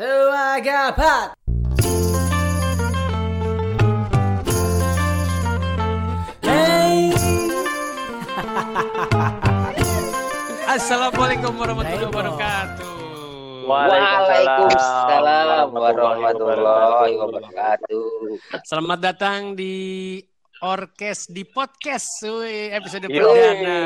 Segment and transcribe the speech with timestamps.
[0.00, 1.36] Tuagapat.
[6.40, 7.12] Hey.
[10.80, 12.88] Assalamualaikum warahmatullahi wabarakatuh.
[13.68, 18.08] Waalaikumsalam warahmatullahi wabarakatuh.
[18.64, 20.16] Selamat datang di
[20.64, 22.24] Orkes di podcast,
[22.72, 23.84] episode perdana.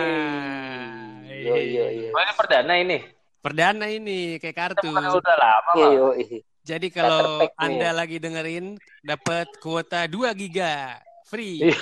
[1.26, 2.14] Yo yo yo.
[2.14, 3.13] Ini perdana ini.
[3.44, 4.88] Perdana ini kayak kartu.
[4.88, 6.16] Udah lama.
[6.64, 7.98] Jadi kalau Anda ya.
[8.00, 10.96] lagi dengerin dapat kuota 2 giga
[11.28, 11.60] free.
[11.60, 11.76] Iya.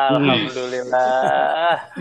[0.00, 1.92] Alhamdulillah.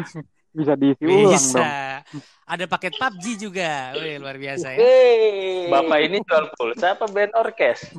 [0.58, 1.34] bisa diisi ulang dong.
[1.36, 2.02] Bisa.
[2.48, 3.92] Ada paket PUBG juga.
[3.94, 4.80] Wih, luar biasa ya.
[4.80, 5.68] Hey.
[5.68, 7.92] Bapak ini jual pulsa apa band orkes?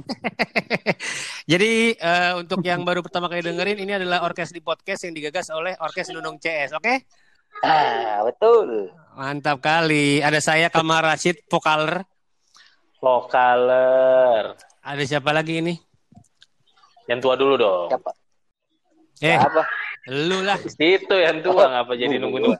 [1.52, 5.52] Jadi eh, untuk yang baru pertama kali dengerin ini adalah Orkes di podcast yang digagas
[5.52, 7.04] oleh Orkes Nunung CS, oke?
[7.62, 8.92] Ah, betul.
[9.18, 10.22] Mantap kali.
[10.22, 12.06] Ada saya Kamal Rashid, vokaler.
[13.02, 14.54] Vokaler.
[14.82, 15.74] Ada siapa lagi ini?
[17.10, 17.88] Yang tua dulu dong.
[17.90, 18.10] Siapa?
[19.18, 19.62] Eh, Apa?
[20.08, 20.56] lu lah.
[20.78, 22.58] Itu yang tua ngapa jadi nunggu-nunggu.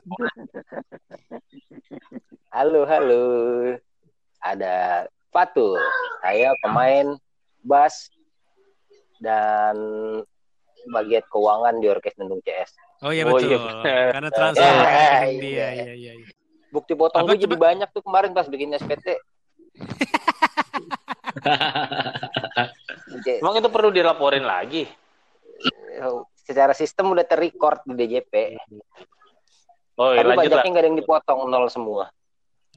[2.51, 3.23] Halo halo.
[4.43, 5.79] Ada Fatul.
[6.19, 7.15] Saya pemain
[7.63, 8.09] bass
[9.21, 9.75] dan
[10.89, 12.73] bagian keuangan di Orkes Nendung CS.
[12.99, 13.47] Oh iya Oh, betul.
[13.47, 14.11] iya, benar.
[14.11, 15.39] Karena transfer Eh, ke rekening iya.
[15.39, 15.67] dia.
[15.71, 16.27] Iya, iya, iya.
[16.69, 19.07] Bukti potong Apa gue jadi banyak tuh kemarin pas bikin SPT.
[23.41, 24.85] Emang itu perlu dilaporin lagi?
[26.43, 28.33] Secara sistem udah terrecord di DJP.
[29.99, 32.11] Oh, ya, Tapi banyaknya nggak ada yang dipotong nol semua.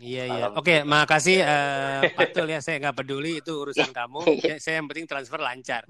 [0.01, 0.45] Iya, iya.
[0.57, 2.61] Oke, makasih eh Patul ya.
[2.65, 4.25] Saya nggak peduli itu urusan kamu.
[4.43, 5.85] Ya, saya yang penting transfer lancar.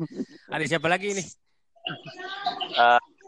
[0.50, 1.26] Ada siapa lagi nih?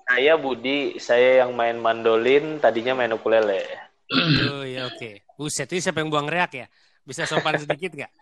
[0.04, 3.64] Saya Budi, saya yang main mandolin, tadinya main ukulele.
[4.52, 5.24] Oh iya, oke.
[5.34, 6.66] Buset, ini siapa yang buang reak ya?
[7.02, 8.12] Bisa sopan sedikit nggak?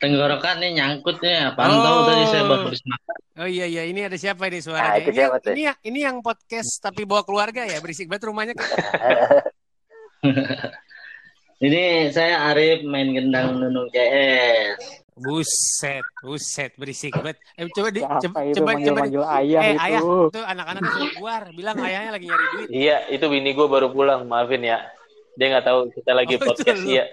[0.00, 2.08] tenggorokan nih nyangkut nih apaan Oh.
[2.08, 4.96] tadi saya baru habis makan Oh iya iya ini ada siapa ini suaranya?
[4.96, 8.54] itu ini, siapa ini yang ini yang podcast tapi bawa keluarga ya berisik banget rumahnya.
[11.66, 17.40] ini saya Arif main gendang nunung CS Buset, buset berisik banget.
[17.56, 19.80] Eh coba di coba itu coba coba manggil-manggil ayah eh itu?
[19.88, 22.68] ayah tuh anak-anak itu keluar bilang ayahnya lagi nyari duit.
[22.68, 24.84] Iya, itu bini gue baru pulang, maafin ya.
[25.40, 26.80] Dia nggak tahu kita lagi Oh, itu podcast.
[26.84, 26.88] lu.
[26.92, 27.04] Iya.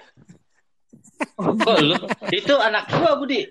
[1.39, 1.95] oh lu
[2.35, 3.47] itu anak gua Budi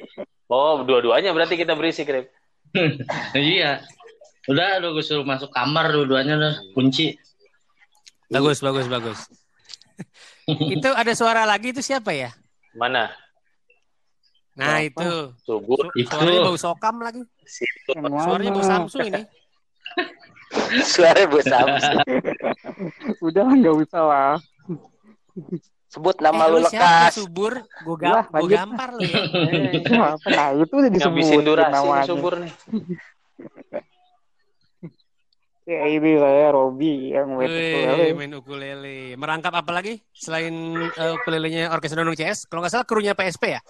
[0.53, 2.29] Oh, dua-duanya berarti kita berisik, Rip.
[3.37, 3.81] iya
[4.51, 7.15] udah udah gue suruh masuk kamar dua-duanya udah kunci
[8.33, 9.19] Bagus bagus bagus.
[10.77, 12.33] itu ada suara lagi itu siapa ya?
[12.73, 13.13] Mana?
[14.53, 15.01] Nah Siapa?
[15.01, 15.11] itu
[15.43, 15.81] Subuh.
[15.81, 16.09] Su- Itu.
[16.13, 17.23] suaranya bau sokam lagi.
[17.43, 17.91] Situ.
[17.97, 18.65] Suaranya bau?
[18.65, 19.23] Samsung ini.
[20.85, 21.99] Suara bos Samsung.
[23.27, 24.35] Udah nggak usah lah.
[25.89, 27.13] Sebut nama eh, lu lekas.
[27.17, 27.53] subur?
[27.85, 29.21] Gue gam gua gampar lu ya.
[29.53, 29.81] Eh?
[30.33, 32.05] Nah itu udah Ngabisin disebutin durasi nih, namanya.
[32.09, 32.53] subur nih.
[35.63, 38.07] Ya ini lah ya Robi yang main Wih, ukulele.
[38.19, 38.99] main ukulele.
[39.15, 42.51] Merangkap apa lagi selain uh, ukulelenya Orkes Nunung CS?
[42.51, 43.61] Kalau nggak salah krunya PSP ya?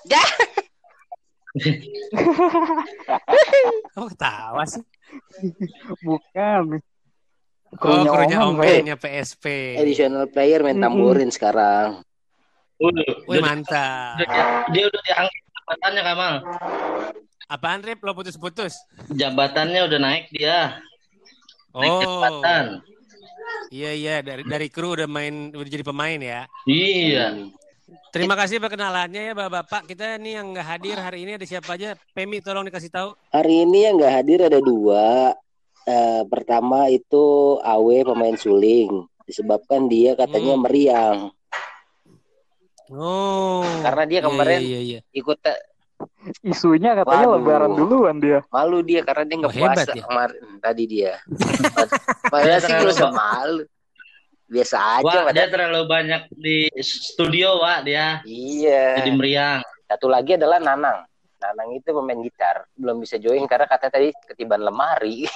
[3.92, 4.80] Kamu ketawa sih?
[6.00, 6.76] Bukan.
[6.76, 8.66] oh, Krunya krunya Omong, Pak.
[8.66, 9.76] Omengnya PSP.
[9.76, 12.00] Additional player main tamborin sekarang.
[12.76, 14.18] udah Wih, mantap.
[14.74, 16.34] dia udah diangkat jabatannya Kamal
[17.46, 18.02] Apaan, Rip?
[18.02, 18.74] Lo putus-putus?
[19.06, 20.82] jabatannya udah naik dia
[21.70, 22.82] naik Oh, jabatan
[23.70, 24.14] iya, iya.
[24.18, 26.44] Dari, dari kru udah main, udah jadi pemain ya.
[26.66, 27.32] iya
[28.08, 29.86] Terima kasih perkenalannya ya, Bapak-Bapak.
[29.86, 31.92] Kita nih yang nggak hadir hari ini ada siapa aja?
[32.10, 33.10] Pemi, tolong dikasih tahu.
[33.30, 35.32] Hari ini yang nggak hadir ada dua.
[35.82, 37.24] Eh, pertama itu
[37.58, 39.02] Awe pemain suling.
[39.22, 40.62] Disebabkan dia katanya Hmm.
[40.62, 41.18] meriang.
[42.88, 43.64] Oh.
[43.80, 44.98] Karena dia Iya, kemarin Iya, iya, iya.
[45.12, 45.58] ikut eh,
[46.42, 47.38] Isunya katanya Waduh.
[47.38, 48.42] lebaran duluan dia.
[48.48, 50.02] malu dia karena dia nggak Oh, puasa ya.
[50.02, 51.12] kemarin tadi dia.
[52.32, 53.14] Padahal sih bang.
[53.14, 53.62] malu.
[54.52, 55.24] Biasa aja.
[55.24, 58.20] Wah, dia terlalu banyak di studio, Wak, dia.
[58.22, 59.00] Iya.
[59.00, 59.64] Jadi meriang.
[59.88, 61.08] Satu lagi adalah Nanang.
[61.40, 65.24] Nanang itu pemain gitar, belum bisa join karena kata tadi ketiban lemari.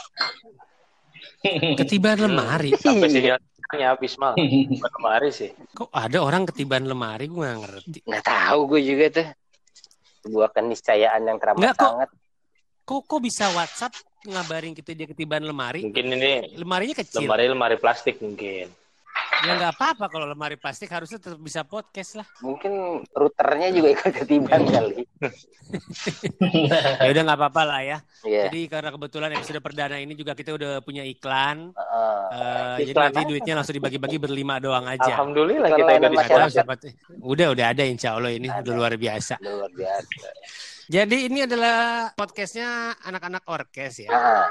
[1.78, 2.74] Ketiban lemari.
[2.74, 4.34] Sampai sinyalnya habis mal.
[4.96, 5.50] Kemarin sih.
[5.72, 7.26] Kok ada orang ketiban lemari?
[7.26, 7.98] Gue nggak ngerti.
[8.02, 9.28] Nggak tahu gue juga tuh.
[10.22, 11.86] Sebuah keniscayaan yang teramat Nggak, kok.
[11.86, 12.08] sangat.
[12.82, 15.82] Kok kok bisa WhatsApp ngabarin kita dia ketiban lemari?
[15.82, 17.26] Mungkin ini Lemarinya kecil.
[17.26, 18.70] lemari lemari plastik mungkin.
[19.46, 22.26] Ya nggak apa-apa kalau lemari plastik harusnya tetap bisa podcast lah.
[22.42, 25.06] Mungkin routernya juga ikut ketiban kali.
[26.98, 27.98] Ya udah nggak apa-apa lah ya.
[28.26, 28.50] Iya.
[28.50, 31.70] Jadi karena kebetulan episode perdana ini juga kita udah punya iklan.
[31.70, 32.18] Heeh.
[32.26, 33.30] Eh, jadi Iklan nanti apa?
[33.30, 35.14] duitnya langsung dibagi-bagi berlima doang aja.
[35.14, 36.74] Alhamdulillah kita udah tahu siapa-
[37.22, 38.66] Udah udah ada insya Allah ini Ada.
[38.66, 39.34] udah luar biasa.
[39.38, 40.26] Luar biasa.
[40.86, 44.10] Jadi ini adalah podcastnya anak-anak orkes ya.
[44.10, 44.46] Ah.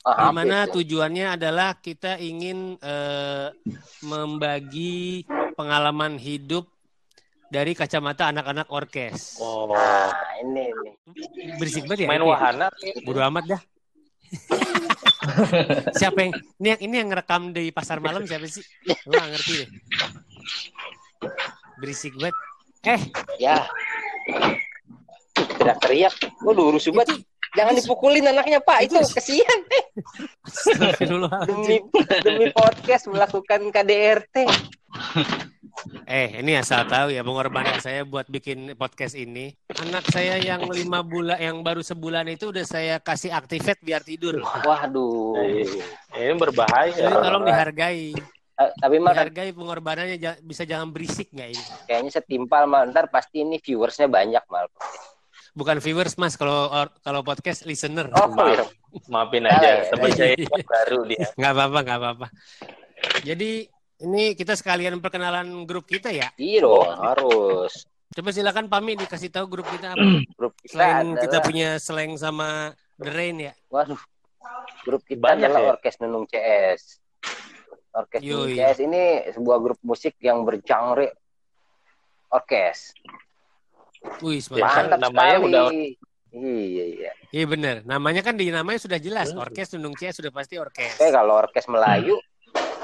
[0.00, 0.74] Ah, Di mana hampir.
[0.78, 3.48] tujuannya adalah kita ingin eh,
[4.00, 6.70] membagi pengalaman hidup
[7.48, 9.36] dari kacamata anak-anak orkes.
[9.36, 10.90] Oh, Nah, ini ini.
[11.56, 12.08] Berisik banget ya.
[12.08, 12.26] main ya?
[12.26, 12.66] wahana.
[13.02, 13.62] Bodo amat dah.
[15.98, 18.60] siapa yang ini yang ini yang ngerekam di pasar malam siapa sih?
[18.84, 19.68] Gue gak ngerti deh.
[21.76, 22.36] Berisik banget.
[22.84, 23.00] Eh,
[23.38, 23.66] Ya.
[25.34, 26.14] Teriak-teriak.
[26.40, 27.24] Waduh, rusuh banget.
[27.56, 28.88] Jangan dipukulin anaknya, Pak.
[28.88, 29.58] Itu kesian
[30.98, 31.80] demi
[32.24, 34.36] demi podcast melakukan KDRT.
[36.10, 39.54] Eh, ini asal tahu ya pengorbanan saya buat bikin podcast ini.
[39.78, 44.42] Anak saya yang lima bulan, yang baru sebulan itu udah saya kasih activate biar tidur.
[44.42, 45.38] Waduh.
[46.10, 46.98] Ini berbahaya.
[46.98, 48.10] Jadi tolong dihargai,
[48.58, 51.62] Eh, tapi mah dihargai pengorbanannya bisa jangan berisik nggak ini?
[51.86, 54.66] kayaknya setimpal mal ntar pasti ini viewersnya banyak mal.
[55.58, 56.70] Bukan viewers mas, kalau
[57.02, 58.06] kalau podcast listener.
[58.14, 58.46] Oh, Maaf.
[58.54, 58.64] iya.
[59.10, 59.90] Maafin aja, iya.
[59.90, 60.38] teman saya
[60.70, 61.26] baru dia.
[61.34, 62.26] Nggak apa-apa, nggak apa-apa.
[63.26, 63.66] Jadi
[63.98, 66.30] ini kita sekalian perkenalan grup kita ya.
[66.38, 67.90] Iya dong, harus.
[68.14, 70.06] Coba silakan Pami dikasih tahu grup kita apa.
[70.38, 73.52] Grup kita Selain adalah, kita punya slang sama The Rain ya.
[73.68, 74.00] waduh,
[74.86, 75.68] grup kita Banyak adalah ya?
[75.74, 77.02] Orkes Nunung CS.
[77.92, 78.56] Orkes Nunung Yoi.
[78.56, 79.02] CS ini
[79.34, 81.18] sebuah grup musik yang bergenre
[82.30, 82.94] orkes.
[84.20, 84.98] Wih, Ya, kan mantap.
[85.00, 85.46] Namanya sekali.
[85.46, 85.72] udah-
[86.28, 87.12] Iya, iya.
[87.30, 87.76] Iya bener.
[87.82, 89.32] Namanya kan di namanya sudah jelas.
[89.32, 90.94] Orkes Tundung CS sudah pasti orkes.
[90.94, 92.20] Oke, kalau orkes Melayu,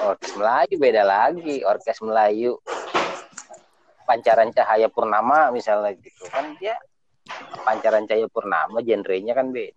[0.00, 1.60] orkes Melayu beda lagi.
[1.60, 2.56] Orkes Melayu
[4.04, 6.76] Pancaran Cahaya Purnama misalnya gitu kan dia
[7.64, 9.76] Pancaran Cahaya Purnama genrenya kan beda.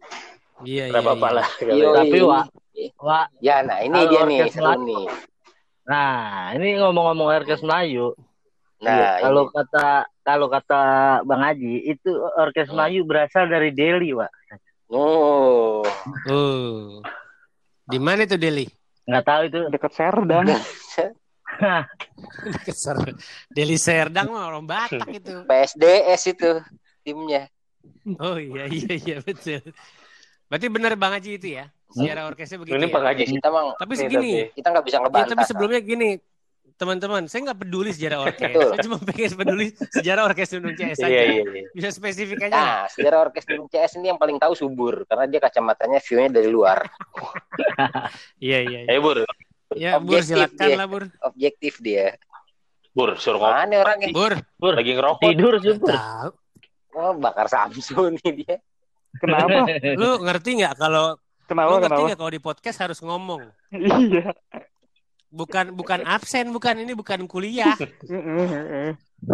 [0.63, 0.91] Iya, iya.
[0.91, 1.37] Berapa apa iya.
[1.37, 1.47] lah.
[1.61, 1.93] Yoi.
[1.93, 2.45] Tapi, Wak,
[2.97, 4.83] Wak, Ya, nah ini Kalau dia nih, seru Melayu.
[4.85, 5.05] nih.
[5.83, 6.15] nah
[6.51, 8.11] ini ngomong-ngomong orkes Melayu,
[8.77, 9.53] Nah, kalau ini.
[9.53, 9.87] kata
[10.27, 10.81] kalau kata
[11.23, 14.27] Bang Haji itu orkes Melayu berasal dari Delhi, Wak.
[14.91, 15.79] Oh,
[16.27, 16.99] Oh.
[17.87, 18.67] Di mana itu Deli?
[19.07, 19.59] Nggak tahu itu.
[19.71, 20.43] Dekat Serdang.
[22.67, 22.97] Keser.
[23.55, 25.47] Deli Serdang mah orang Batak itu.
[25.47, 26.51] PSDS itu
[27.01, 27.47] timnya.
[28.19, 29.63] Oh iya iya iya betul.
[30.47, 31.71] Berarti benar Bang Haji itu ya.
[31.87, 32.75] Sejarah orkesnya begitu.
[32.75, 32.91] Ini ya?
[32.91, 33.35] pengaji sih.
[33.39, 34.31] Kita mang Tapi Ini segini.
[34.51, 35.29] kita nggak bisa Ya, ngebantah.
[35.31, 36.09] tapi sebelumnya gini,
[36.77, 38.53] teman-teman, saya nggak peduli sejarah orkes.
[38.53, 38.69] Betul.
[38.69, 41.09] saya cuma pengen peduli sejarah orkes Tundung CS aja.
[41.09, 41.63] Iya, iya, iya.
[41.73, 42.53] Bisa spesifik aja.
[42.53, 42.63] nggak?
[42.63, 46.49] Nah, sejarah orkes Nunung CS ini yang paling tahu subur karena dia kacamatanya view-nya dari
[46.49, 46.85] luar.
[48.37, 48.79] Iya iya.
[48.85, 48.91] iya.
[48.93, 49.17] Ayo, Bur.
[49.75, 50.77] Ya, Bur Objektif silakan dia.
[50.77, 51.03] lah Bur.
[51.25, 52.05] Objektif dia.
[52.93, 53.53] Bur, suruh ngopi.
[53.57, 54.07] Mana orangnya?
[54.13, 54.33] Bur.
[54.57, 55.21] Bur, Lagi ngerokok.
[55.25, 55.91] tidur Bur.
[55.91, 56.29] Tahu.
[56.97, 58.55] Oh, bakar Samsu nih dia.
[59.17, 59.65] Kenapa?
[59.97, 61.69] Lu ngerti nggak kalau Kenapa?
[61.69, 63.41] lu ngerti nggak kalau di podcast harus ngomong?
[63.73, 64.33] Iya.
[65.27, 67.75] Bukan bukan absen, bukan ini bukan kuliah.
[67.75, 68.89] Heeh, heeh.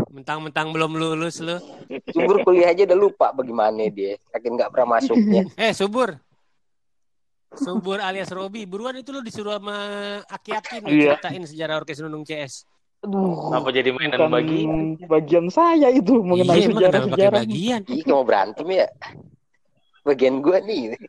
[0.10, 1.62] Mentang-mentang belum lulus lu.
[2.10, 4.18] Subur kuliah aja udah lupa bagaimana dia.
[4.30, 5.46] Saking nggak pernah masuknya.
[5.60, 6.18] Eh, Subur.
[7.54, 9.78] Subur alias Robi, buruan itu lu disuruh sama
[10.26, 11.14] Aki-Aki Iya.
[11.14, 12.66] ceritain sejarah Orkes Nunung CS.
[13.06, 13.54] Aduh.
[13.54, 14.62] Kenapa jadi mainan bagi?
[15.06, 17.40] bagian saya itu mengenai Iya, emang kenapa pakai sejarah-sejarah.
[17.46, 17.82] bagian.
[17.86, 18.88] Ih, mau berantem ya?
[20.04, 21.00] Bagian gua nih.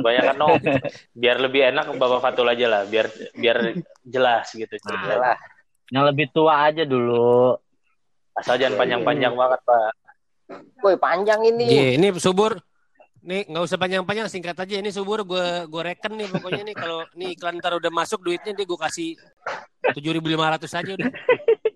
[0.00, 0.56] Banyak kan no.
[1.12, 2.82] Biar lebih enak Bapak Fatul aja lah.
[2.88, 4.72] Biar biar jelas gitu.
[4.80, 5.36] ceritanya.
[5.36, 5.38] Lah,
[5.92, 7.56] Yang lebih tua aja dulu.
[8.32, 9.92] Asal jangan panjang-panjang banget, Pak.
[10.80, 11.66] woi panjang ini.
[11.68, 12.56] Iya, ini Subur.
[13.20, 14.80] Nih nggak usah panjang-panjang, singkat aja.
[14.80, 18.56] Ini Subur gue gue reken nih pokoknya nih kalau nih iklan ntar udah masuk duitnya
[18.56, 19.12] dia gue kasih
[19.92, 21.10] 7.500 aja udah.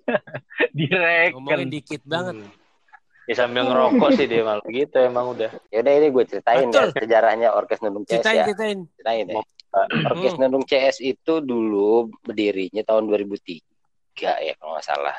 [0.78, 1.36] Direken.
[1.36, 2.40] Ngomongin dikit banget.
[3.30, 5.50] Ya sambil ngerokok sih dia malu gitu emang udah.
[5.70, 6.90] Ya udah ini gue ceritain Betul.
[6.90, 8.44] ya sejarahnya Orkes Nunung CS Ceritain, ya.
[8.50, 8.78] ceritain.
[8.98, 9.34] Ceritain ya.
[9.38, 9.46] Pak.
[10.10, 10.40] Orkes Hmm.
[10.42, 13.62] Nunung CS itu dulu berdirinya tahun 2003
[14.20, 15.16] ya kalau nggak salah.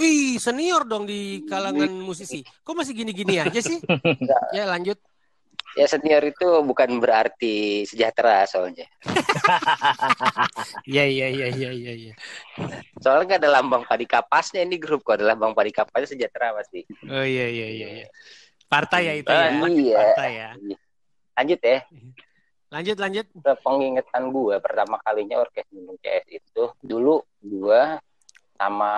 [0.00, 2.40] Wih, senior dong di kalangan musisi.
[2.40, 3.76] Kok masih gini-gini aja sih?
[4.56, 4.96] ya lanjut.
[5.78, 8.90] Ya senior itu bukan berarti sejahtera soalnya.
[10.82, 11.92] Iya iya iya iya iya.
[11.94, 12.14] iya.
[12.98, 16.82] Soalnya nggak ada lambang padi kapasnya ini grup kok ada lambang padi kapasnya sejahtera pasti.
[17.06, 17.88] Oh iya iya iya.
[18.02, 18.06] iya.
[18.66, 19.50] Partai ya itu ya.
[19.62, 19.96] Iya.
[19.98, 20.50] Partai ya.
[21.38, 21.78] Lanjut ya.
[22.70, 23.26] Lanjut lanjut.
[23.66, 27.82] pengingetan gue pertama kalinya orkes Nunung CS itu dulu gue
[28.54, 28.92] sama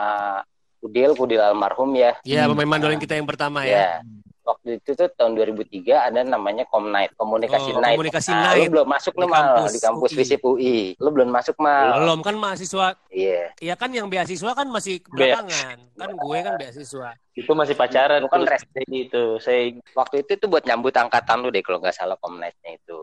[0.77, 4.03] Kudil Kudil almarhum ya Ya pemain mandolin kita yang pertama ya.
[4.03, 4.05] ya
[4.43, 5.71] waktu itu tuh tahun 2003
[6.03, 7.95] ada namanya Comnight, Komunikasi Oh, Night.
[7.95, 8.59] Komunikasi Nah, Night.
[8.61, 10.19] Lu belum masuk Di lu mal kampus di kampus UI.
[10.19, 10.79] FISIP UI.
[10.97, 11.87] Lu belum masuk mal.
[11.97, 13.43] Belum kan mahasiswa, Iya.
[13.57, 15.77] ya kan yang beasiswa kan masih Be- belakangan.
[15.93, 17.11] Kan gue kan beasiswa.
[17.33, 18.51] Itu masih pacaran Lu kan tuh.
[18.51, 19.25] res- itu.
[19.39, 22.99] Saya Waktu itu tuh buat nyambut angkatan lu deh kalau nggak salah Comnight-nya itu.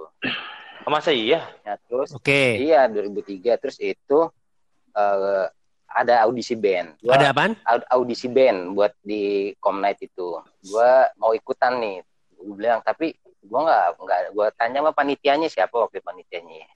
[0.86, 1.46] masa iya?
[1.62, 2.58] Ya, terus Oke.
[2.58, 4.19] iya 2003 terus itu
[4.91, 5.46] eh,
[5.89, 6.96] ada audisi band.
[7.01, 7.53] Gua Ada apaan?
[7.65, 10.38] aud- audisi band buat di Comnight itu.
[10.65, 12.05] Gua mau ikutan nih.
[12.31, 16.69] Gue bilang tapi gua nggak nggak gua tanya sama panitianya siapa waktu panitianya.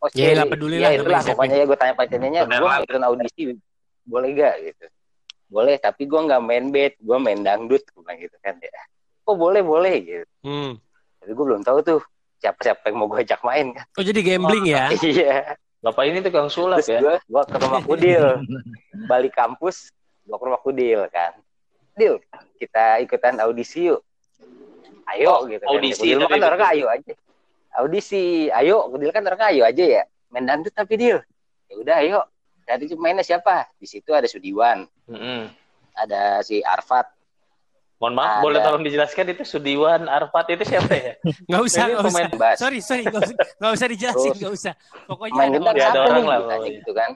[0.00, 2.60] Oh, Ya, nggak peduli ya, lah itulah pokoknya ya gue tanya panitianya, gua lah.
[2.72, 3.42] mau ikutan audisi
[4.00, 4.86] boleh gak gitu.
[5.44, 8.82] Boleh, tapi gua nggak main band, gua main dangdut, gue bilang gitu kan ya.
[9.28, 10.26] Oh boleh boleh gitu.
[10.40, 10.80] Hmm.
[11.20, 12.00] Tapi gue belum tahu tuh
[12.40, 13.84] siapa siapa yang mau gue ajak main kan.
[13.92, 14.88] Oh jadi gambling ya?
[15.04, 15.52] Iya.
[15.80, 17.00] Bapak ini tukang sulap Terus ya?
[17.00, 18.44] gue gua ke rumah Kudil.
[19.08, 19.88] Balik kampus,
[20.28, 21.32] gue ke rumah Kudil kan.
[21.96, 22.20] Dil,
[22.60, 24.04] kita ikutan audisi yuk.
[25.08, 27.12] Ayo Oh, gitu audisi Kudil mah tapi kan orang ayo aja.
[27.80, 28.92] Audisi, ayo.
[28.92, 30.02] Kudil kan orang ayo aja ya.
[30.28, 31.18] Main dangdut tapi Dil.
[31.72, 32.20] Ya udah ayo.
[32.68, 33.66] Tadi mainnya siapa?
[33.80, 35.50] Di situ ada Sudiwan, Mm-mm.
[35.96, 37.08] ada si Arfat.
[38.00, 38.40] Mohon maaf, Ada.
[38.40, 41.12] boleh tolong dijelaskan itu Sudiwan Arfat itu siapa ya?
[41.48, 42.28] Nggak usah, Ini nggak usah.
[42.34, 42.56] bass.
[42.56, 44.72] Sorry, sorry, nggak usah, nggak usah dijelasin, nggak usah.
[45.04, 46.70] Pokoknya Main ada Dia ada siapa orang lah, pokoknya.
[46.74, 47.10] gitu kan.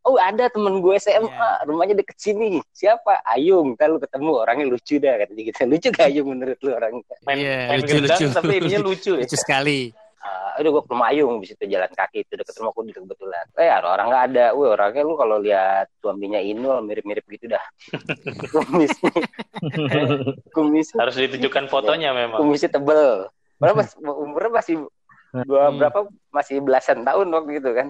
[0.00, 1.66] Oh ada temen gue SMA, Iya.
[1.66, 2.62] rumahnya deket sini.
[2.70, 3.20] Siapa?
[3.26, 3.74] Ayung.
[3.74, 5.58] Ntar lu ketemu orangnya lucu dah katanya gitu.
[5.68, 7.04] Lucu gak Ayung menurut lu orangnya?
[7.20, 8.26] Main, Iya, main lucu, gendang lucu.
[8.32, 9.20] tapi ininya lucu ya.
[9.20, 9.80] lucu sekali.
[10.20, 13.40] Ah, udah gue ke rumah Ayung di situ jalan kaki itu deket rumah Kudil kebetulan.
[13.56, 14.44] Eh ada orang nggak ada.
[14.52, 17.64] Wih orangnya lu kalau lihat suaminya Inul mirip-mirip gitu dah.
[18.52, 19.16] kumisnya,
[20.56, 22.36] kumis, Harus ditunjukkan fotonya memang.
[22.36, 23.32] kumisnya tebel.
[23.56, 24.74] Padahal mas, umurnya masih
[25.46, 25.78] dua Hmm.
[25.78, 25.98] berapa
[26.28, 27.86] masih belasan tahun waktu itu kan.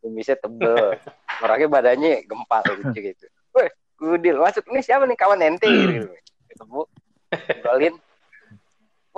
[0.00, 0.96] Kumisnya tebel.
[1.38, 3.24] Orangnya badannya gempal gitu gitu.
[3.52, 6.08] Wih Kudil masuk ini siapa nih kawan ente gitu.
[6.48, 6.80] Ketemu,
[7.28, 7.94] ngobrolin.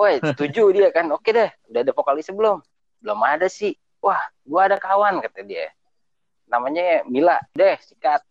[0.01, 1.05] Woi, setuju dia kan.
[1.13, 2.57] Oke deh, udah ada vokalis belum?
[2.97, 3.77] Belum ada sih.
[4.01, 5.69] Wah, gua ada kawan kata dia.
[6.47, 7.37] Namanya Mila.
[7.53, 8.25] Deh, sikat.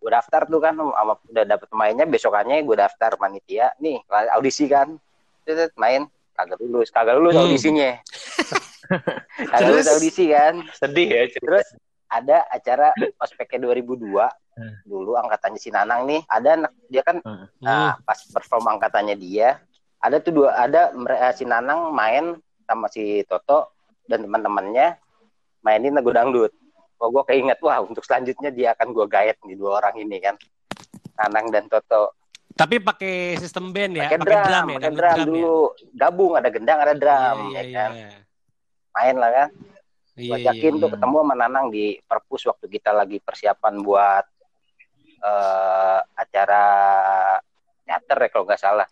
[0.00, 4.00] Gue daftar tuh kan sama udah dapet mainnya besokannya gue daftar panitia nih
[4.32, 4.96] audisi kan
[5.44, 7.44] Tet, main kagak lulus kagak lulus Hmm.
[7.44, 8.00] audisinya
[9.52, 11.28] kagak lulus audisi kan Sedih ya.
[11.28, 11.44] cerita.
[11.44, 11.66] terus
[12.08, 14.24] ada acara ospeknya 2002
[14.56, 14.76] Hmm.
[14.82, 17.44] dulu angkatannya si Nanang nih ada anak dia kan Hmm.
[17.60, 19.60] nah pas perform angkatannya dia
[20.00, 23.76] ada tuh dua ada eh, si Nanang main sama si Toto
[24.08, 24.96] dan teman-temannya
[25.60, 26.52] mainin lagu dangdut
[27.00, 30.36] oh gue keinget wah untuk selanjutnya dia akan gue gaet nih dua orang ini kan
[31.20, 32.16] Nanang dan Toto
[32.50, 35.24] Tapi pakai sistem band ya, pakai drum, drum ya, pakai drum, drum ya.
[35.24, 35.56] dulu
[35.96, 38.10] gabung ada gendang ada drum Iya, ya iya, kan iya.
[38.92, 39.48] main lah kan
[40.20, 40.94] Iya, Gua iya, ajakin tuh iya.
[40.98, 44.24] ketemu sama Nanang di perpus waktu kita lagi persiapan buat
[45.24, 46.64] eh, acara
[47.88, 48.88] teater ya kalau nggak salah.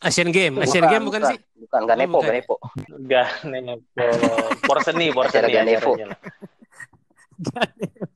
[0.00, 1.38] Asian Game, Asian Game bukan, sih?
[1.60, 2.40] Bukan, nggak Oh, nepo, bukan nggak ya?
[2.40, 2.56] nepo.
[3.04, 4.28] Ganepo.
[4.64, 5.52] Porseni, Porseni.
[5.52, 5.92] Ganevo.
[5.92, 6.18] acaranya.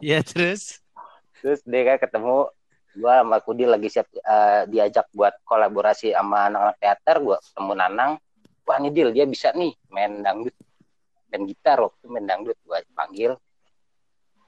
[0.00, 0.80] Ya terus.
[1.44, 2.48] Terus dia kan ketemu
[2.96, 8.12] gua sama Kudi lagi siap eh, diajak buat kolaborasi sama anak-anak teater, gua ketemu Nanang.
[8.64, 10.56] Wah nih Dil, dia bisa nih main dangdut
[11.28, 13.36] dan gitar waktu main dangdut gua panggil.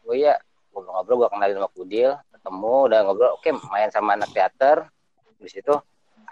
[0.08, 0.40] Oh iya,
[0.72, 4.88] ngobrol-ngobrol gua kenalin sama Kudil, ketemu udah ngobrol, oke main sama anak teater.
[5.36, 5.76] Di situ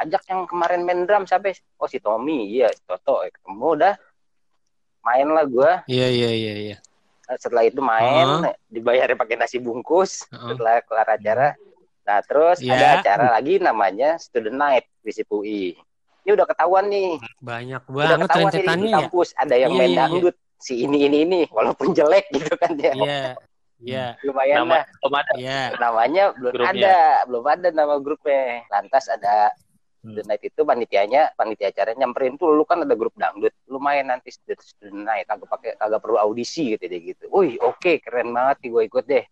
[0.01, 1.49] ajak yang kemarin main drum siapa?
[1.49, 1.57] ya?
[1.77, 3.95] Oh si Tommy, iya si Toto, Eh, ketemu udah
[5.01, 5.73] main lah gua.
[5.87, 6.77] Iya, iya, iya, iya.
[7.31, 10.51] Setelah itu main, dibayarnya pakai nasi bungkus Heeh.
[10.51, 11.49] setelah kelar acara.
[12.03, 12.75] Nah, terus Ya.
[12.75, 15.79] ada acara lagi namanya Student Night di SIPUI.
[16.21, 18.97] Ini udah ketahuan nih, Banyak udah banget ketahuan nih di ya.
[18.99, 19.29] kampus.
[19.35, 20.01] Ada yang Iya, main iya, iya.
[20.03, 22.93] dangdut, si ini ini ini, walaupun jelek gitu kan dia.
[22.93, 23.23] Iya,
[23.79, 24.85] iya, Lumayan Nama lah.
[24.91, 25.33] belum ada.
[25.39, 25.61] iya.
[25.79, 26.73] Namanya belum Grupnya.
[26.77, 28.43] ada, belum ada nama grupnya.
[28.69, 29.55] Lantas ada.
[30.01, 34.01] Student Night itu panitianya, panitia acaranya nyamperin tuh lu kan ada grup dangdut, lu main
[34.03, 37.29] nanti Student Student Night, kagak pakai kagak perlu audisi gitu dia gitu.
[37.29, 39.25] Wih, oke, keren banget nih gue ikut deh.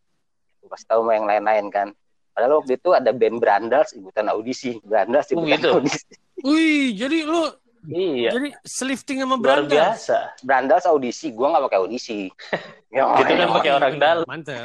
[0.61, 1.89] Gue kasih tahu sama yang lain-lain kan.
[2.31, 4.77] Padahal waktu itu ada band Brandals ikutan audisi.
[4.85, 5.69] Brandals Oh, ikutan gitu?
[5.75, 6.01] audisi.
[6.45, 7.43] Wih, jadi lu
[7.89, 8.31] Iya.
[8.37, 9.71] jadi selifting sama Luar Branda.
[9.73, 10.19] biasa.
[10.45, 12.29] Brandals audisi, gua nggak pakai audisi.
[12.95, 14.25] ya, Gitu kan pakai orang dalam.
[14.29, 14.61] Mantap.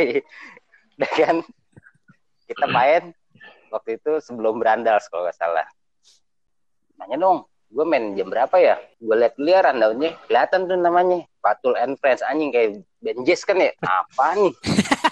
[0.94, 1.36] Udah kan
[2.44, 3.16] kita main
[3.70, 5.64] waktu itu sebelum Brandals kalau nggak salah.
[7.00, 7.38] Nanya dong,
[7.74, 8.76] gue main jam berapa ya?
[9.02, 11.20] Gue liat dulu ya rundownnya, kelihatan tuh namanya.
[11.44, 12.80] Patul and Friends, anjing kayak
[13.28, 13.76] jazz kan ya?
[13.84, 14.54] Apa nih?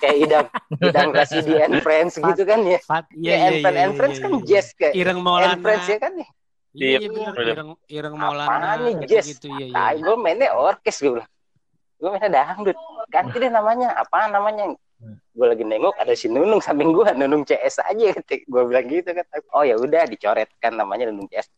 [0.01, 0.47] kayak idang,
[0.79, 2.79] idang Rasidi and Friends gitu kan ya?
[2.81, 4.41] Fat, iya, iya, and, Friends, iya, and Friends iya, kan iya.
[4.47, 4.93] jazz kayak.
[4.95, 5.59] Ireng And Maulana.
[5.59, 6.29] Friends ya kan nih?
[6.71, 6.97] Iya, iya.
[7.11, 7.29] Iya.
[7.51, 8.69] Ireng Ireng Apaan Maulana.
[8.79, 9.25] nih, gitu, jazz?
[9.35, 9.75] gitu iya, iya.
[9.75, 11.29] Nah, gue mainnya orkes gue bilang.
[11.99, 12.77] Gue mainnya dangdut.
[13.11, 13.89] Ganti deh namanya.
[13.99, 14.71] Apa namanya?
[15.33, 19.25] gue lagi nengok ada si Nunung samping gue Nunung CS aja gue bilang gitu kan
[19.57, 21.49] oh ya udah dicoret kan namanya Nunung CS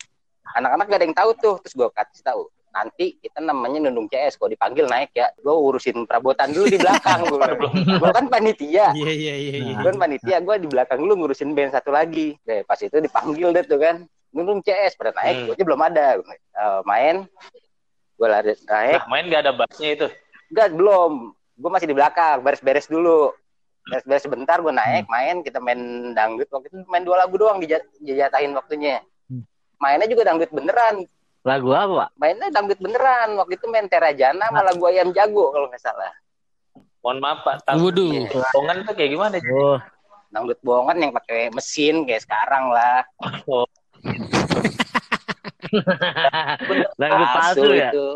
[0.45, 4.35] anak-anak gak ada yang tahu tuh terus gue kasih tahu nanti kita namanya Nunung CS
[4.35, 7.47] kalau dipanggil naik ya gue urusin perabotan dulu di belakang gue
[7.95, 9.73] gue kan panitia Iya iya iya iya.
[9.77, 13.49] gue kan panitia gue di belakang lu ngurusin band satu lagi deh pas itu dipanggil
[13.51, 15.45] deh tuh kan Nunung CS pada naik Hmm.
[15.45, 16.05] gue aja belum ada
[16.53, 17.15] Eh, main
[18.13, 20.07] gue lari naik Nah, main gak ada bassnya itu.
[20.49, 21.13] Enggak, belum.
[21.55, 23.33] Gue masih di belakang, beres-beres dulu.
[23.83, 25.77] Beres-beres sebentar gue naik, main, kita main
[26.11, 26.45] dangdut.
[26.47, 29.01] Waktu itu main dua lagu doang dija- dijatahin waktunya.
[29.83, 31.03] Mainnya juga dangdut beneran.
[31.43, 32.09] Lagu apa, Pak?
[32.15, 33.35] Mainnya dangdut beneran.
[33.35, 36.15] Waktu itu main Terajana sama lagu Ayam Jago kalau nggak salah.
[37.03, 38.31] Mohon maaf Pak, tang- Waduh.
[38.55, 39.35] Bongan tuh kayak gimana?
[39.51, 39.75] Oh,
[40.31, 43.03] Dangdut bohongan yang pakai mesin kayak sekarang lah.
[46.95, 47.91] lagu palsu ya?
[47.91, 48.07] itu.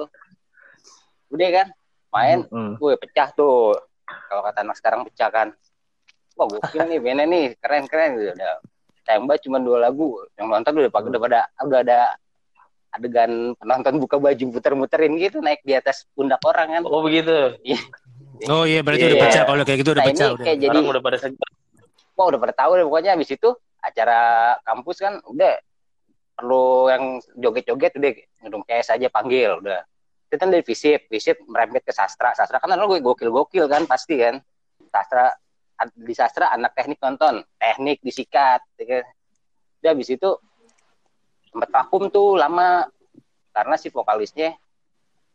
[1.28, 1.68] Udah kan,
[2.16, 2.80] main, Hmm.
[2.80, 3.76] gue pecah tuh.
[4.08, 5.48] Kalau kata anak sekarang pecah kan.
[6.40, 8.32] Wah gokil nih bandnya nih, keren-keren gitu.
[8.34, 8.56] Udah
[9.08, 10.20] tembak cuma dua lagu.
[10.36, 12.00] Yang nonton udah pada udah pada udah ada
[12.92, 16.84] adegan penonton buka baju muter-muterin gitu naik di atas pundak orang kan.
[16.84, 17.56] Oh begitu.
[18.52, 19.24] Oh iya berarti udah Iya.
[19.26, 20.46] pecah kalau kayak gitu udah Nah pecah udah.
[20.46, 21.18] kayak jadi Orang udah pada
[22.18, 24.20] wah udah pada tahu deh pokoknya habis itu acara
[24.66, 25.54] kampus kan udah
[26.38, 28.12] perlu yang joget-joget udah
[28.46, 29.82] ngedung CS aja panggil udah
[30.28, 34.38] itu kan dari visip visip merembet ke sastra sastra kan gue gokil-gokil kan pasti kan
[34.92, 35.34] sastra
[35.94, 39.06] di sastra anak teknik nonton teknik disikat ya kan.
[39.78, 40.30] udah habis itu
[41.48, 42.90] sempat vakum tuh lama
[43.54, 44.58] karena si vokalisnya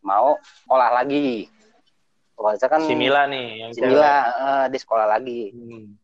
[0.03, 1.47] mau sekolah lagi
[2.35, 5.53] vokalisnya kan Si Mila nih yang si Mila, eh, dia sekolah lagi.
[5.53, 5.95] Hmm.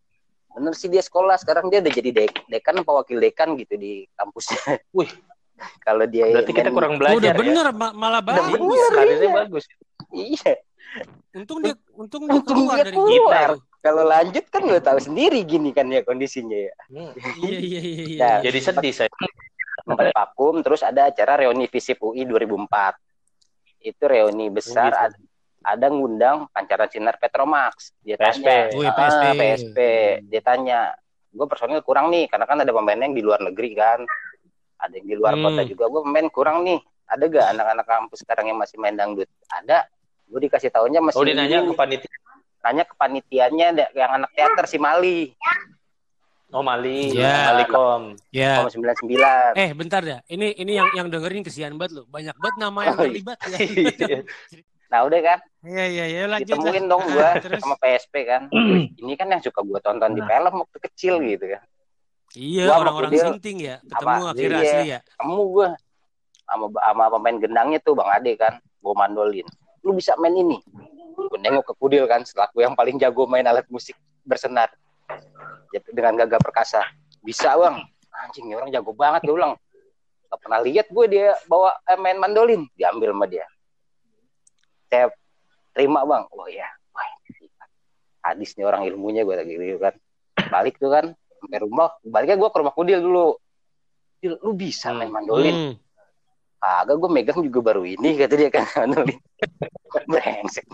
[0.50, 4.08] bener sih dia sekolah sekarang dia udah jadi dek dekan apa wakil dekan gitu di
[4.15, 4.60] kampusnya.
[4.98, 5.12] Wih.
[5.84, 7.38] kalau dia Berarti kita kurang belajar udah ya.
[7.38, 8.60] bener ma- malah Udah bagus.
[8.63, 8.91] bener.
[8.96, 9.36] Karirnya iya.
[9.36, 9.63] bagus.
[10.10, 10.53] Iya.
[11.29, 13.50] Untung dia untung dia Untung keluar dia dari keluar.
[13.79, 16.74] Kalau lanjut kan lo tahu sendiri gini kan ya kondisinya ya.
[16.89, 17.13] Hmm.
[17.39, 18.17] Iya iya iya iya.
[18.19, 19.10] Nah, Jadi sedih saya.
[19.79, 23.00] Sempat vakum terus ada acara reuni Visip UI 2004.
[23.79, 25.00] Itu reuni besar Oh, gitu.
[25.00, 25.17] ada,
[25.69, 27.96] ada ngundang pancaran sinar Petromax.
[28.03, 28.43] Dia PSP.
[28.43, 29.24] tanya, Oh, iya, "Ah, PSP.
[29.39, 29.77] PSP.
[30.27, 30.79] Dia tanya,
[31.29, 34.03] gue personil kurang nih karena kan ada pemain yang di luar negeri kan.
[34.75, 35.48] Ada yang di luar Hmm.
[35.48, 35.88] kota juga.
[35.88, 36.79] Gue pemain kurang nih.
[37.08, 39.29] Ada gak anak-anak kampus sekarang yang masih main dangdut?
[39.48, 39.88] Ada.
[40.29, 42.17] Gue dikasih tahunya masih Oh dia nanya ke panitia.
[42.59, 45.31] nanya ke panitianya yang anak teater si Mali.
[46.50, 47.13] Oh Mali.
[47.13, 47.53] Ya.
[47.53, 48.13] Malikom.
[48.29, 48.62] Ya.
[48.62, 49.55] Oh, 99.
[49.55, 50.19] Eh bentar dah.
[50.25, 52.03] Ini ini yang yang dengerin kesian banget lu.
[52.05, 53.05] Banyak banget nama yang Oh, iya.
[53.05, 53.57] terlibat ya.
[54.89, 55.38] Nah, udah kan.
[55.62, 56.49] Iya iya iya lanjut.
[56.49, 56.89] Ditemuin lah.
[56.89, 58.41] dong gua Terus sama PSP kan.
[59.06, 60.25] Ini kan yang suka gua tonton di Nah.
[60.27, 61.62] film waktu kecil gitu kan.
[62.34, 63.77] iya gua orang-orang sinting ya.
[63.80, 64.65] Ketemu sama- akhirnya iya.
[64.65, 64.99] asli ya.
[65.15, 65.67] Kamu gua
[66.41, 69.45] sama sama pemain gendangnya tuh Bang Ade kan, bawa mandolin.
[69.84, 70.58] Lu bisa main ini.
[71.15, 74.72] Gue nengok ke Kudil kan, selaku yang paling jago main alat musik bersenar.
[75.70, 76.82] Ya, Dengan gagah perkasa.
[77.22, 77.84] Bisa bang.
[78.10, 79.56] Anjing, ini orang jago banget gue bilang.
[80.30, 82.65] Gak pernah lihat gue dia bawa eh, main mandolin.
[82.78, 83.46] Diambil sama dia.
[84.89, 85.10] Saya
[85.74, 86.24] terima bang.
[86.34, 86.70] Oh iya.
[86.94, 87.10] Wah,
[88.30, 89.94] hadis nih orang ilmunya gue lagi gitu kan.
[90.50, 91.06] Balik tuh kan.
[91.39, 91.94] Sampai rumah.
[92.06, 93.38] Baliknya gue ke rumah Kudil dulu.
[94.24, 95.56] Lu bisa main mandolin.
[95.56, 95.74] Hmm.
[96.60, 98.91] Agak gue megang juga baru ini kata dia kan.
[100.12, 100.67] Brengsek.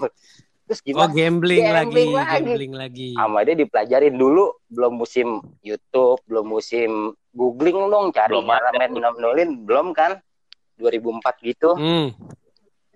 [0.66, 1.14] Terus Oh gimana?
[1.14, 2.34] gambling, Gambling lagi, lagi.
[2.42, 3.10] gambling lagi.
[3.14, 5.28] Sama dia dipelajarin dulu belum musim
[5.62, 10.18] YouTube, belum musim googling dong cari Belum cara main mandolin belum kan?
[10.82, 11.70] 2004 gitu.
[11.78, 12.18] Hmm.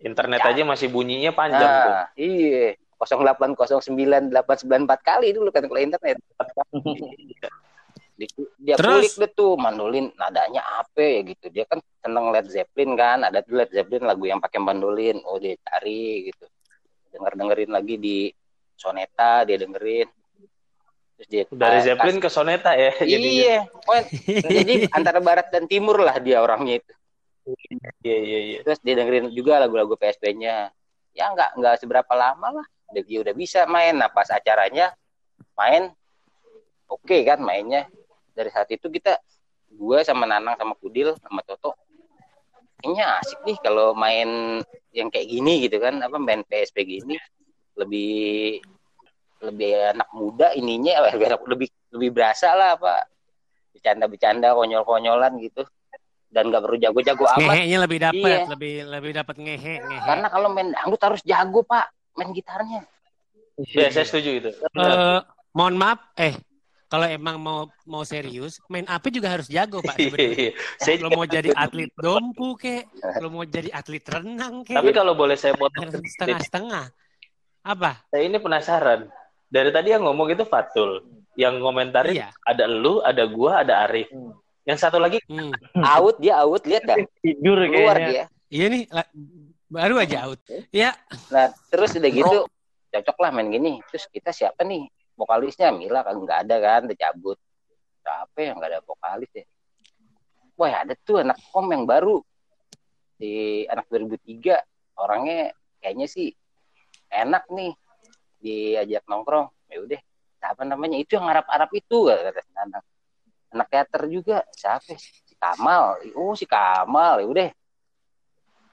[0.01, 1.93] Internet aja masih bunyinya panjang tuh.
[1.93, 2.73] Nah, iya.
[2.99, 3.55] 0809
[4.35, 6.17] 894 kali dulu kan kalau internet.
[8.19, 8.99] Di- dia Terus?
[8.99, 11.47] kulik deh tuh mandolin nadanya apa ya gitu.
[11.47, 15.23] Dia kan seneng Led Zeppelin kan, ada tuh Led Zeppelin lagu yang pakai mandolin.
[15.23, 16.43] Oh dia cari gitu.
[17.15, 18.17] Denger dengerin lagi di
[18.75, 20.07] Soneta dia dengerin.
[21.15, 22.91] Terus dia Dari ah, Zeppelin ke Soneta ya.
[23.07, 24.03] Iya, Pokoknya
[24.63, 26.93] jadi antara barat dan timur lah dia orangnya itu.
[28.03, 28.57] Iya iya iya.
[28.67, 30.71] Terus dia dengerin juga lagu-lagu PSP-nya.
[31.15, 32.67] Ya nggak nggak seberapa lama lah.
[32.91, 33.95] Dia, dia udah bisa main.
[33.95, 34.91] Nah pas acaranya
[35.59, 35.91] main,
[36.87, 37.87] oke kan mainnya.
[38.39, 39.19] Dari saat itu kita
[39.67, 41.75] gue sama Nanang sama Kudil sama Toto
[42.79, 44.63] kayaknya asik nih kalau main
[44.95, 47.19] yang kayak gini gitu kan apa main PSP gini
[47.75, 48.63] lebih
[49.43, 53.03] lebih anak muda ininya eh, lebih lebih, lebih berasa lah apa
[53.75, 55.67] bercanda-bercanda konyol-konyolan gitu
[56.31, 58.39] dan nggak perlu jago-jago amat Ngehenya lebih dapat, Iya.
[58.47, 60.01] lebih lebih dapat ngehe, ngehe.
[60.07, 62.87] karena kalau main dangdut harus jago pak main gitarnya
[63.59, 64.49] Iya, saya setuju itu.
[64.71, 65.19] Eh,
[65.51, 66.31] mohon maaf, eh
[66.89, 69.93] kalau emang mau mau serius, main api juga harus jago pak.
[69.95, 70.51] Iya, iya.
[70.75, 72.89] Saya Lo mau jadi atlet dompu kek,
[73.21, 76.89] lo mau jadi atlet renang kek, Tapi kalau boleh saya potong setengah-setengah.
[77.61, 78.01] Apa?
[78.09, 79.05] saya ini penasaran.
[79.45, 81.05] dari tadi yang ngomong itu Fatul.
[81.33, 82.29] Yang komentarin Iya.
[82.43, 84.09] ada lu, ada gua, ada Arif.
[84.09, 84.33] Hmm.
[84.65, 85.53] Yang satu lagi Hmm.
[85.77, 86.97] Out dia out lihat dah.
[87.25, 88.09] Tidur Keluar kayaknya.
[88.09, 88.23] dia.
[88.49, 88.83] Iya nih,
[89.65, 90.41] baru aja out.
[90.69, 90.97] Ya,
[91.29, 92.37] Nah, terus udah gitu
[92.89, 93.77] cocok lah main gini.
[93.89, 94.89] Terus kita siapa nih?
[95.19, 97.37] Vokalisnya Mila kan nggak ada kan, udah cabut.
[97.99, 99.43] Siapa yang nggak ada vokalis ya?
[100.55, 102.23] Wah, ada tuh anak kom yang baru.
[103.19, 104.63] Di anak 2003
[104.95, 105.51] orangnya
[105.83, 106.31] kayaknya sih
[107.11, 107.75] enak nih
[108.39, 109.51] diajak nongkrong.
[109.67, 110.01] Ya udah,
[110.39, 110.95] apa namanya?
[110.95, 112.85] Itu yang Arab-Arab itu kata Nanang.
[113.51, 114.95] Anak teater juga, siapa?
[114.95, 115.99] Si Kamal.
[116.15, 117.19] Oh, si Kamal.
[117.19, 117.49] Ya udah.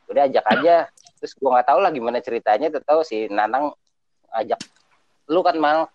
[0.07, 3.73] Udah ajak aja terus gua nggak tahu lah gimana ceritanya tahu si Nanang
[4.37, 4.61] ajak
[5.27, 5.91] lu kan mal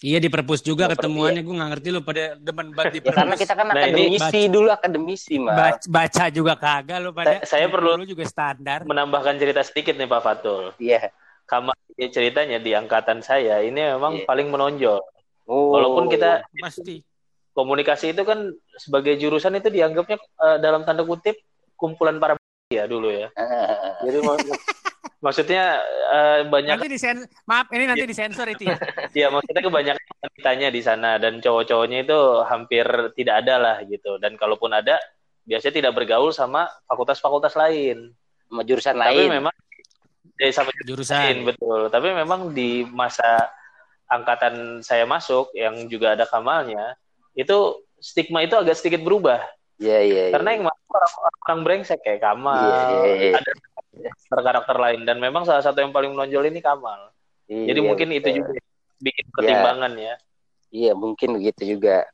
[0.00, 1.42] iya di perpus juga Nggak ketemuannya.
[1.42, 3.40] Gue nggak ngerti lu pada demen banget di ya karena perpus.
[3.40, 7.26] kita kan Nah, ini akademisi dulu akademisi mal Baca, baca juga kagak lu pada.
[7.28, 8.82] Saya- saya perlu- Lu juga standar.
[8.82, 10.72] menambahkan cerita sedikit nih Pak Fatul.
[10.78, 11.10] iya
[11.44, 14.24] Kamal ya, ceritanya di angkatan saya ini memang Iya.
[14.24, 15.00] paling menonjol.
[15.44, 15.72] oh.
[15.72, 17.00] Walaupun kita Pasti.
[17.52, 21.40] komunikasi itu kan sebagai jurusan itu dianggapnya eh, dalam tanda kutip
[21.74, 22.36] kumpulan para
[22.68, 23.28] ya dulu ya.
[24.04, 24.60] Jadi mak-
[25.24, 25.80] maksudnya
[26.12, 27.16] eh, banyak Nanti disen
[27.48, 28.76] maaf ini nanti disensor itu ya.
[29.24, 32.84] ya maksudnya kebanyakan wanitanya di sana dan cowok-cowoknya itu hampir
[33.16, 34.20] tidak ada lah gitu.
[34.20, 35.00] Dan kalaupun ada
[35.48, 38.12] biasanya tidak bergaul sama fakultas-fakultas lain.
[38.48, 39.54] sama jurusan Tapi lain memang
[40.40, 41.34] ya, sama lain Jurusan.
[41.44, 41.80] betul.
[41.92, 43.48] Tapi memang di masa
[44.08, 46.96] angkatan saya masuk yang juga ada kamalnya
[47.36, 49.44] itu stigma itu agak sedikit berubah
[49.78, 50.34] iya iya iya.
[50.34, 53.32] karena yang masuk orang, orang brengsek kayak Kamal Iya, iya, iya.
[53.34, 53.50] ada
[53.98, 57.10] karakter-karakter lain dan memang salah satu yang paling menonjol ini Kamal
[57.46, 58.38] Iya, jadi mungkin itu betul.
[58.44, 58.50] juga
[58.98, 60.14] bikin pertimbangan ya
[60.68, 62.04] iya mungkin begitu juga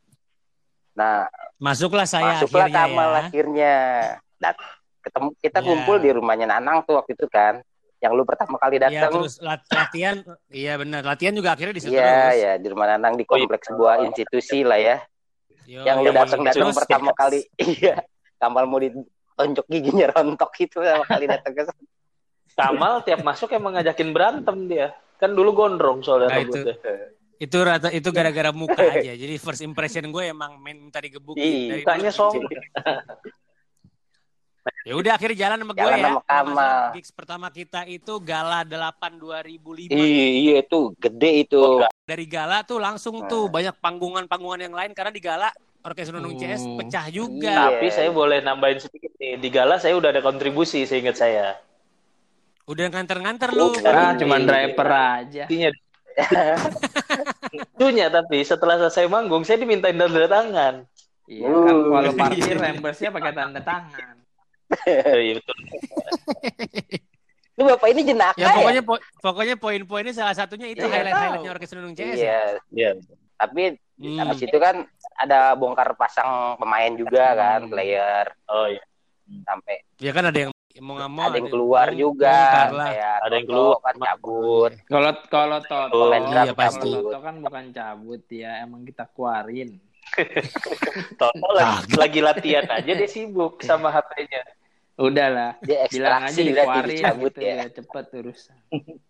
[0.93, 3.21] nah Masuklah saya masuklah akhirnya Kamal ya.
[3.23, 3.75] akhirnya
[4.37, 4.55] Dan
[5.01, 5.65] ketemu kita Ya.
[5.65, 7.65] kumpul di rumahnya Nanang tuh waktu itu kan
[7.99, 10.21] yang lu pertama kali Iya datang terus lat- latihan,
[10.53, 11.01] iya benar.
[11.03, 12.37] Latihan juga akhirnya di situ Iya, terus.
[12.39, 13.41] ya di rumah Nanang di Oh, iya.
[13.41, 14.97] kompleks sebuah institusi lah ya.
[15.65, 16.25] Yo, yang lu iya.
[16.25, 17.41] datang datang Terus, pertama kali
[17.81, 18.05] iya
[18.37, 21.85] Kamal mau ditonjok giginya rontok itu pertama kali datang ke sana.
[22.55, 26.61] Kamal tiap masuk emang ngajakin berantem dia kan dulu gondrong soalnya Nah, itu.
[27.35, 29.13] itu rata itu gara-gara muka aja.
[29.17, 31.43] Jadi first impression gue emang main minta digebukin.
[31.43, 32.47] Iya, Dari mukanya sombong
[34.85, 36.05] Ya udah akhirnya jalan sama gue Jalan ya.
[36.07, 36.81] sama Kamal.
[36.93, 39.89] Gigs pertama kita itu Gala 8 2005.
[39.89, 41.57] Iya, iya itu gede itu.
[41.57, 41.89] Oh.
[42.05, 43.27] Dari Gala tuh langsung Nah.
[43.27, 45.49] tuh banyak panggungan-panggungan yang lain karena di Gala
[45.81, 46.77] Orkes Nunung CS Oh.
[46.77, 47.17] pecah Iya.
[47.17, 47.55] juga.
[47.71, 51.57] tapi saya boleh nambahin sedikit nih di Gala saya udah ada kontribusi seingat saya
[52.65, 53.61] Udah nganter-nganter lu.
[53.67, 54.21] Oh, Ah, Iya.
[54.21, 55.45] cuman driver aja.
[55.49, 55.69] Intinya
[57.75, 60.75] Lucunya tapi setelah selesai manggung saya dimintain tanda tangan.
[61.25, 61.89] Iya kan Uh.
[61.91, 64.15] kalau parkir reimburse-nya pakai tanda tangan.
[65.21, 65.57] Iya betul.
[67.55, 68.57] Lu bapak ini jenaka Ya ya?
[68.57, 72.03] pokoknya po- pokoknya poin-poinnya salah satunya itu Iya, highlight-highlightnya Orkes Nunung CS.
[72.03, 72.19] ya.
[72.19, 72.91] Iya, Iya.
[73.37, 73.63] tapi
[73.95, 74.19] Hmm.
[74.21, 74.83] habis itu kan
[75.15, 77.71] ada bongkar pasang pemain juga kan, Hmm.
[77.71, 78.83] player Oh iya.
[79.45, 82.87] sampai Ya kan ada yang mau nggak mau ada yang keluar bong- juga, bongkar lah.
[82.91, 83.79] kayak Ada yang Toto keluar.
[83.79, 84.73] kan cabut.
[84.85, 86.91] Kalau kalau Toto, Oh, iya, kalau pasti.
[86.91, 89.79] Toto kan bukan cabut ya, emang kita keluarin.
[91.21, 94.43] Toto lagi, lagi latihan aja dia sibuk sama HP-nya.
[94.95, 97.55] Udahlah, Dia bilang aja dikeluarin gitu ya.
[97.59, 98.55] ya, cepet urusan.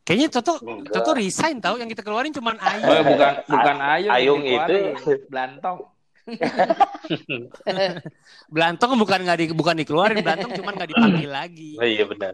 [0.01, 0.97] Kayaknya Toto Enggak.
[0.97, 2.89] Toto resign tahu yang kita keluarin cuman Ayu.
[2.89, 4.77] Oh, bukan bukan Ayung, yang Ayung itu.
[5.29, 5.79] Blantong.
[8.55, 11.77] Belantong bukan nggak di, bukan dikeluarin, Belantong cuman nggak dipanggil lagi.
[11.77, 12.33] Oh, iya benar.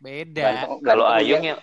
[0.00, 0.44] Beda.
[0.80, 1.56] Kalau Ayung ya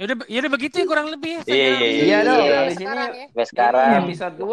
[0.00, 1.42] Ya udah ya udah begitu ya kurang lebih ya.
[1.44, 2.60] Iya, iya, Iya Iya, dong, iya.
[2.72, 3.44] Sekarang ya.
[3.44, 4.48] sekarang episode 2.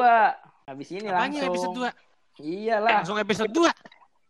[0.67, 1.47] Habis ini Apanya langsung.
[1.47, 2.43] episode 2?
[2.43, 2.91] Iyalah.
[2.99, 3.71] Langsung episode 2.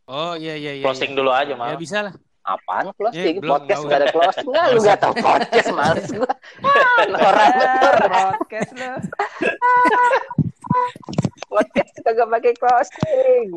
[0.07, 0.83] Oh iya iya iya.
[0.85, 1.17] closing iya.
[1.17, 1.75] dulu aja Ya malah.
[1.75, 2.13] bisa lah.
[2.47, 6.07] apaan Ya, closing belum, podcast nggak nggak ada closing nggak lu nggak tahu podcast males
[6.07, 6.31] gua
[6.63, 7.51] Ah, norak
[8.47, 10.46] betul
[11.47, 13.47] Podcast kagak pakai closing.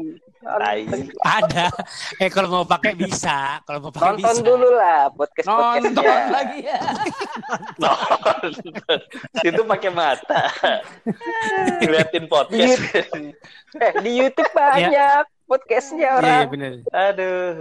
[1.20, 1.68] Ada.
[2.16, 3.60] Eh kalau mau pakai bisa.
[3.68, 4.46] Kalau mau pakai nonton bisa.
[4.46, 6.80] dulu lah podcast Nonton podcastnya lagi ya.
[9.44, 10.42] itu pakai mata.
[11.84, 12.80] Ngeliatin podcast.
[13.76, 16.72] eh di YouTube banyak podcastnya Iya orang iya, benar.
[17.10, 17.52] Aduh.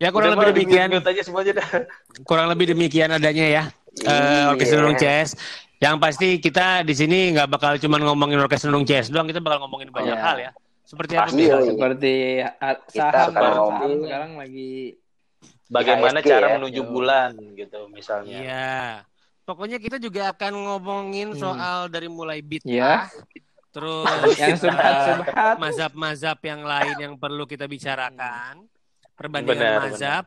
[0.00, 0.88] Ya kurang Udah, lebih demikian.
[1.04, 1.68] aja semuanya dah.
[2.24, 3.62] Kurang lebih demikian adanya ya.
[4.02, 4.50] Eh.
[4.50, 5.36] Orkes Nunung CS.
[5.80, 9.64] Yang pasti kita di sini nggak bakal cuma ngomongin Orkes Nunung CS doang, kita bakal
[9.64, 10.20] ngomongin banyak Iya.
[10.22, 10.50] hal ya.
[10.84, 11.32] Seperti apa?
[11.32, 11.56] Iya.
[11.64, 12.12] Seperti
[12.90, 15.00] saham kan, saham sekarang lagi
[15.70, 16.54] Bagaimana IHSG cara ya.
[16.58, 16.90] menuju Yo.
[16.90, 18.36] bulan gitu misalnya.
[18.36, 18.78] Iya.
[19.46, 21.40] Pokoknya kita juga akan ngomongin Hmm.
[21.40, 23.08] soal dari mulai beat ya
[23.70, 28.66] terus yang subhat-subhat mazhab-mazhab yang lain yang perlu kita bicarakan.
[29.14, 30.24] Perbandingan Benar, mazhab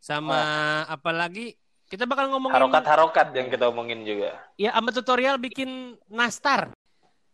[0.00, 0.40] sama
[0.86, 1.54] apalagi
[1.88, 4.36] Kita bakal ngomongin Harokat-harokat yang kita omongin juga.
[4.60, 6.68] ya sama tutorial bikin nastar.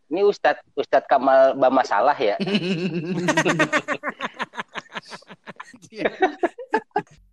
[0.07, 2.39] Ini Ustadz Ustadz Kamal Bama salah ya.